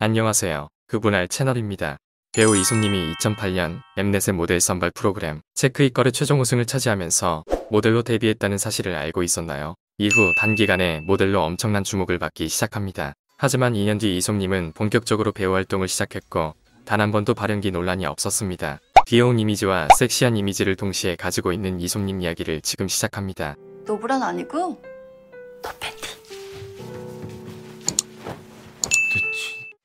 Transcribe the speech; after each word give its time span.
안녕하세요. 0.00 0.68
그분할 0.86 1.26
채널입니다. 1.26 1.96
배우 2.32 2.56
이솜님이 2.56 3.14
2008년 3.14 3.80
엠넷의 3.96 4.32
모델 4.32 4.60
선발 4.60 4.92
프로그램 4.94 5.40
체크잇걸의 5.54 6.12
최종 6.12 6.40
우승을 6.40 6.66
차지하면서 6.66 7.42
모델로 7.70 8.02
데뷔했다는 8.02 8.58
사실을 8.58 8.94
알고 8.94 9.24
있었나요? 9.24 9.74
이후 9.98 10.32
단기간에 10.38 11.00
모델로 11.00 11.42
엄청난 11.42 11.82
주목을 11.82 12.20
받기 12.20 12.48
시작합니다. 12.48 13.14
하지만 13.38 13.72
2년 13.74 13.98
뒤 13.98 14.16
이솜님은 14.18 14.74
본격적으로 14.74 15.32
배우 15.32 15.52
활동을 15.54 15.88
시작했고 15.88 16.54
단 16.84 17.00
한 17.00 17.10
번도 17.10 17.34
발연기 17.34 17.72
논란이 17.72 18.06
없었습니다. 18.06 18.78
귀여운 19.08 19.40
이미지와 19.40 19.88
섹시한 19.98 20.36
이미지를 20.36 20.76
동시에 20.76 21.16
가지고 21.16 21.52
있는 21.52 21.80
이솜님 21.80 22.22
이야기를 22.22 22.60
지금 22.60 22.86
시작합니다. 22.86 23.56
노브란 23.84 24.22
아니고 24.22 24.80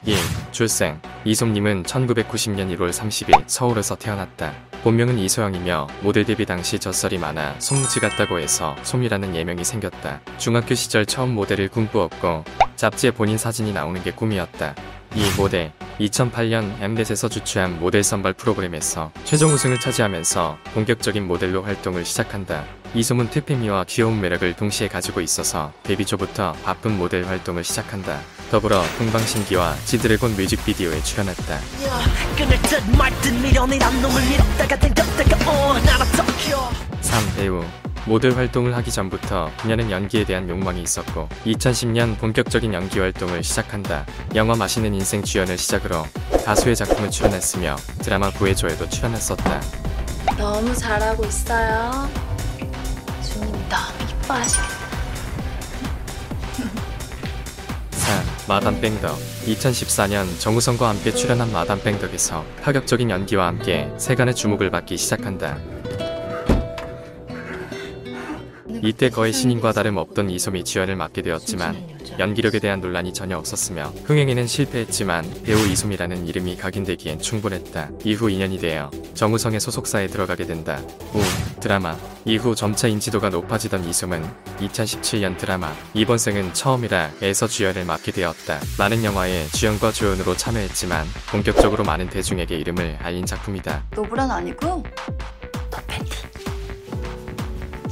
예, 0.05 0.11
2. 0.11 0.17
출생 0.51 0.99
이솜님은 1.23 1.83
1990년 1.83 2.75
1월 2.75 2.91
30일 2.91 3.43
서울에서 3.47 3.95
태어났다. 3.95 4.53
본명은 4.83 5.17
이소영이며 5.17 5.87
모델 6.01 6.25
데뷔 6.25 6.45
당시 6.45 6.77
젖살이 6.77 7.17
많아 7.17 7.57
솜씨 7.59 8.01
같다고 8.01 8.37
해서 8.37 8.75
솜이라는 8.83 9.33
예명이 9.33 9.63
생겼다. 9.63 10.19
중학교 10.37 10.75
시절 10.75 11.05
처음 11.05 11.33
모델을 11.33 11.69
꿈꾸었고 11.69 12.43
잡지에 12.75 13.11
본인 13.11 13.37
사진이 13.37 13.71
나오는 13.71 14.03
게 14.03 14.11
꿈이었다. 14.11 14.75
이 15.15 15.21
모델 15.37 15.71
2008년 16.01 16.81
엠넷에서 16.81 17.29
주최한 17.29 17.79
모델 17.79 18.03
선발 18.03 18.33
프로그램에서 18.33 19.11
최종 19.23 19.51
우승을 19.53 19.79
차지하면서 19.79 20.57
본격적인 20.73 21.25
모델로 21.25 21.63
활동을 21.63 22.03
시작한다. 22.03 22.65
이솜은 22.95 23.31
퇴폐미와 23.31 23.85
귀여운 23.87 24.21
매력을 24.21 24.53
동시에 24.55 24.87
가지고 24.87 25.19
있어서 25.21 25.71
데뷔 25.81 26.05
초부터 26.05 26.53
바쁜 26.63 26.95
모델 26.97 27.25
활동을 27.25 27.63
시작한다. 27.63 28.19
더불어 28.51 28.83
동방신기와 28.99 29.75
지드래곤 29.85 30.35
뮤직비디오에 30.35 31.01
출연했다. 31.01 31.59
끈을 32.37 32.61
듯 32.61 32.83
말듯 32.95 33.33
밀어내란 33.33 33.99
놈을 34.01 34.21
밀었다가 34.29 34.77
당겼다가 34.77 35.51
어 35.51 35.73
나라 35.79 36.05
터켜 36.05 36.69
3. 37.01 37.35
배우 37.35 37.63
모델 38.05 38.35
활동을 38.35 38.75
하기 38.77 38.91
전부터 38.91 39.49
그녀는 39.61 39.89
연기에 39.89 40.23
대한 40.25 40.47
욕망이 40.47 40.81
있었고 40.83 41.29
2010년 41.45 42.19
본격적인 42.19 42.75
연기 42.75 42.99
활동을 42.99 43.43
시작한다. 43.43 44.05
영화 44.35 44.55
맛있는 44.55 44.93
인생 44.93 45.23
주연을 45.23 45.57
시작으로 45.57 46.05
다수의 46.45 46.75
작품에 46.75 47.09
출연했으며 47.09 47.75
드라마 48.03 48.29
구해줘에도 48.29 48.87
출연했었다. 48.87 49.61
너무 50.37 50.75
잘하고 50.75 51.25
있어요. 51.25 52.22
주님 54.33 54.39
너무 54.39 54.39
이뻐하시겠다. 54.39 54.83
4. 57.91 58.23
마담 58.47 58.81
뺑덕 58.81 59.17
2014년 59.45 60.39
정우성과 60.39 60.89
함께 60.89 61.11
출연한 61.11 61.51
마담 61.51 61.81
뺑덕에서 61.81 62.43
파격적인 62.61 63.09
연기와 63.09 63.47
함께 63.47 63.89
세간의 63.97 64.35
주목을 64.35 64.71
받기 64.71 64.97
시작한다. 64.97 65.57
이때 68.85 69.09
거의 69.09 69.31
신인과 69.31 69.71
다름없던 69.71 70.29
이솜이 70.29 70.65
주연을 70.65 70.97
맡게 70.97 71.21
되었지만 71.21 71.93
연기력에 72.19 72.59
대한 72.59 72.81
논란이 72.81 73.13
전혀 73.13 73.37
없었으며 73.37 73.93
흥행에는 74.03 74.45
실패했지만 74.45 75.43
배우 75.43 75.65
이솜이라는 75.67 76.27
이름이 76.27 76.57
각인되기엔 76.57 77.19
충분했다. 77.19 77.91
이후 78.03 78.27
2년이 78.27 78.59
되어 78.59 78.91
정우성의 79.13 79.59
소속사에 79.59 80.07
들어가게 80.07 80.45
된다. 80.45 80.79
우 81.13 81.21
드라마 81.59 81.97
이후 82.25 82.55
점차 82.55 82.87
인지도가 82.87 83.29
높아지던 83.29 83.85
이솜은 83.85 84.23
2017년 84.59 85.37
드라마 85.37 85.73
이번 85.93 86.17
생은 86.17 86.53
처음이라 86.53 87.11
에서 87.21 87.47
주연을 87.47 87.85
맡게 87.85 88.11
되었다. 88.11 88.59
많은 88.77 89.03
영화에 89.03 89.47
주연과 89.47 89.91
조연으로 89.91 90.35
참여했지만 90.35 91.05
본격적으로 91.29 91.83
많은 91.83 92.09
대중에게 92.09 92.55
이름을 92.57 92.97
알린 93.01 93.25
작품이다. 93.25 93.85
노브란 93.95 94.29
아니고 94.29 94.83
너 95.69 95.77
팬티. 95.87 96.17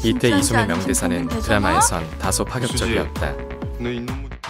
이때 0.04 0.32
아닌지 0.32 0.54
명대사는? 0.54 1.28
드라마에선 1.28 2.18
다소 2.20 2.44
파격적이었다. 2.44 3.36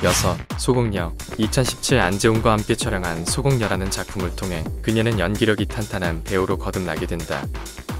여섯 0.03 0.35
소공녀 0.57 1.13
2017 1.38 2.00
안재훈과 2.00 2.53
함께 2.53 2.73
촬영한 2.73 3.25
소공녀라는 3.25 3.91
작품을 3.91 4.35
통해 4.35 4.63
그녀는 4.81 5.19
연기력이 5.19 5.67
탄탄한 5.67 6.23
배우로 6.23 6.57
거듭나게 6.57 7.06
된다. 7.06 7.45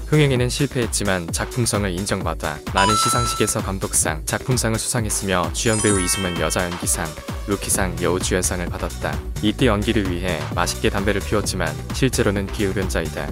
흥행에는 0.08 0.48
실패했지만 0.48 1.30
작품성을 1.32 1.88
인정받아 1.90 2.58
많은 2.74 2.94
시상식에서 2.96 3.62
감독상, 3.62 4.26
작품상을 4.26 4.78
수상했으며 4.78 5.52
주연 5.52 5.80
배우 5.80 6.00
이솜은 6.00 6.40
여자 6.40 6.64
연기상, 6.64 7.06
루키상, 7.46 8.02
여우주연상을 8.02 8.66
받았다. 8.66 9.16
이때 9.40 9.66
연기를 9.66 10.10
위해 10.10 10.40
맛있게 10.56 10.90
담배를 10.90 11.20
피웠지만 11.20 11.72
실제로는 11.94 12.48
기흡연자이다. 12.48 13.30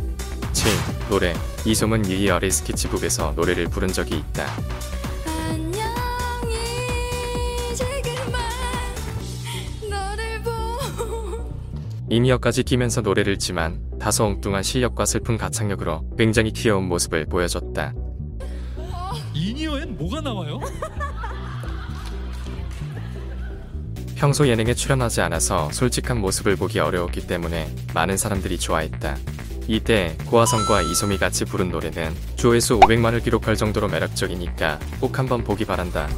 7. 0.53 0.73
노래 1.09 1.35
이솜은 1.65 2.05
어리 2.31 2.51
스케치북에서 2.51 3.33
노래를 3.37 3.67
부른 3.67 3.93
적이 3.93 4.19
있다. 4.19 4.47
이미어까지 12.11 12.65
끼면서 12.65 13.03
노래를 13.03 13.39
지만 13.39 13.81
다소 14.01 14.25
엉뚱한 14.25 14.65
실력과 14.65 15.07
슬픈 15.07 15.39
가창력으로 15.39 16.05
굉장히 16.19 16.51
귀여운 16.51 16.89
모습을 16.89 17.27
보여줬다. 17.27 17.95
이니어엔 19.33 19.97
뭐가 19.97 20.21
나와요? 20.21 20.59
평소 24.17 24.47
예능에 24.49 24.75
출연하지 24.75 25.21
않아서 25.23 25.71
솔직한 25.71 26.21
모습을 26.21 26.57
보기 26.57 26.81
어려웠기 26.81 27.29
때문에 27.29 27.73
많은 27.95 28.17
사람들이 28.17 28.59
좋아했다. 28.59 29.17
이때 29.69 30.19
고아성과 30.27 30.83
이소미 30.83 31.17
같이 31.17 31.45
부른 31.45 31.71
노래는 31.71 32.13
조회수 32.35 32.81
500만을 32.81 33.23
기록할 33.23 33.55
정도로 33.55 33.87
매력적이니까 33.87 34.81
꼭 35.01 35.17
한번 35.17 35.45
보기 35.45 35.65
바란다. 35.65 36.09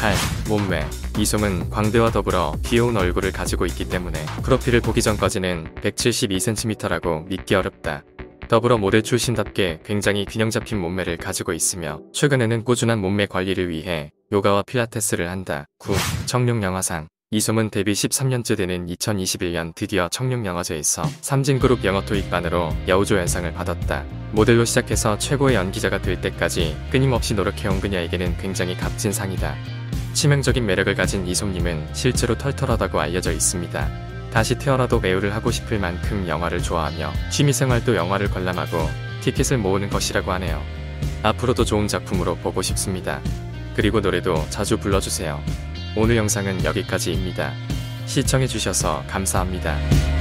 8. 0.00 0.14
몸매 0.48 0.86
이솜은 1.18 1.68
광대와 1.68 2.10
더불어 2.10 2.54
귀여운 2.64 2.96
얼굴을 2.96 3.32
가지고 3.32 3.66
있기 3.66 3.90
때문에 3.90 4.18
프로필을 4.42 4.80
보기 4.80 5.02
전까지는 5.02 5.74
172cm라고 5.74 7.26
믿기 7.26 7.54
어렵다. 7.54 8.02
더불어 8.48 8.78
모델 8.78 9.02
출신답게 9.02 9.80
굉장히 9.84 10.24
균형 10.24 10.48
잡힌 10.48 10.80
몸매를 10.80 11.18
가지고 11.18 11.52
있으며 11.52 12.00
최근에는 12.14 12.64
꾸준한 12.64 12.98
몸매 12.98 13.26
관리를 13.26 13.68
위해 13.68 14.10
요가와 14.32 14.62
필라테스를 14.62 15.28
한다. 15.28 15.66
9. 15.80 15.92
청룡영화상 16.24 17.08
이솜은 17.32 17.68
데뷔 17.68 17.92
13년째 17.92 18.56
되는 18.56 18.86
2021년 18.86 19.74
드디어 19.74 20.08
청룡영화제에서 20.08 21.02
삼진그룹 21.20 21.84
영어토익반으로 21.84 22.70
여우조연상을 22.88 23.52
받았다. 23.52 24.06
모델로 24.32 24.64
시작해서 24.64 25.18
최고의 25.18 25.56
연기자가 25.56 26.00
될 26.00 26.22
때까지 26.22 26.74
끊임없이 26.90 27.34
노력해온 27.34 27.82
그녀에게는 27.82 28.38
굉장히 28.38 28.74
값진 28.78 29.12
상이다. 29.12 29.79
치명적인 30.12 30.64
매력을 30.66 30.94
가진 30.94 31.26
이솜님은 31.26 31.88
실제로 31.92 32.36
털털하다고 32.36 33.00
알려져 33.00 33.32
있습니다. 33.32 33.88
다시 34.32 34.56
태어나도 34.56 35.00
배우를 35.00 35.34
하고 35.34 35.50
싶을 35.50 35.78
만큼 35.78 36.26
영화를 36.28 36.62
좋아하며 36.62 37.12
취미생활도 37.30 37.96
영화를 37.96 38.30
관람하고 38.30 38.88
티켓을 39.22 39.58
모으는 39.58 39.90
것이라고 39.90 40.32
하네요. 40.32 40.62
앞으로도 41.22 41.64
좋은 41.64 41.88
작품으로 41.88 42.36
보고 42.36 42.62
싶습니다. 42.62 43.20
그리고 43.74 44.00
노래도 44.00 44.44
자주 44.50 44.78
불러주세요. 44.78 45.42
오늘 45.96 46.16
영상은 46.16 46.64
여기까지입니다. 46.64 47.52
시청해주셔서 48.06 49.04
감사합니다. 49.08 50.19